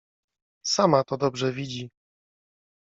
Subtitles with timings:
[0.75, 1.89] —Sama to dobrze widzi.